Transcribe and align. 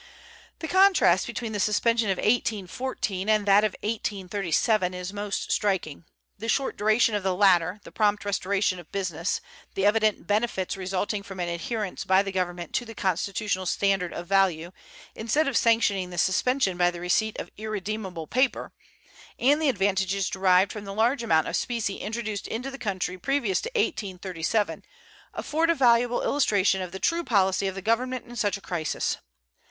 The 0.57 0.67
contrast 0.67 1.27
between 1.27 1.51
the 1.51 1.59
suspension 1.59 2.09
of 2.09 2.17
1814 2.17 3.29
and 3.29 3.45
that 3.45 3.63
of 3.63 3.75
1837 3.83 4.95
is 4.95 5.13
most 5.13 5.51
striking. 5.51 6.05
The 6.39 6.49
short 6.49 6.75
duration 6.75 7.13
of 7.13 7.21
the 7.21 7.35
latter, 7.35 7.79
the 7.83 7.91
prompt 7.91 8.25
restoration 8.25 8.79
of 8.79 8.91
business, 8.91 9.41
the 9.75 9.85
evident 9.85 10.25
benefits 10.25 10.75
resulting 10.75 11.21
from 11.21 11.39
an 11.39 11.49
adherence 11.49 12.03
by 12.03 12.23
the 12.23 12.31
Government 12.31 12.73
to 12.73 12.83
the 12.85 12.95
constitutional 12.95 13.67
standard 13.67 14.11
of 14.11 14.25
value 14.25 14.71
instead 15.13 15.47
of 15.47 15.55
sanctioning 15.55 16.09
the 16.09 16.17
suspension 16.17 16.77
by 16.77 16.89
the 16.89 16.99
receipt 16.99 17.37
of 17.39 17.51
irredeemable 17.55 18.25
paper, 18.25 18.73
and 19.37 19.61
the 19.61 19.69
advantages 19.69 20.29
derived 20.29 20.71
from 20.71 20.85
the 20.85 20.95
large 20.95 21.21
amount 21.21 21.47
of 21.47 21.55
specie 21.55 21.97
introduced 21.97 22.47
into 22.47 22.71
the 22.71 22.79
country 22.79 23.19
previous 23.19 23.61
to 23.61 23.69
1837 23.75 24.83
afford 25.35 25.69
a 25.69 25.75
valuable 25.75 26.23
illustration 26.23 26.81
of 26.81 26.91
the 26.91 26.97
true 26.97 27.23
policy 27.23 27.67
of 27.67 27.75
the 27.75 27.83
Government 27.83 28.25
in 28.25 28.35
such 28.35 28.57
a 28.57 28.61
crisis. 28.61 29.17